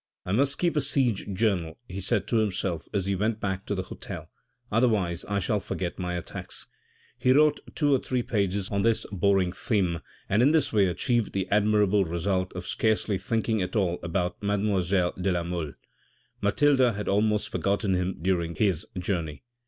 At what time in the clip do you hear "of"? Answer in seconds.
12.53-12.65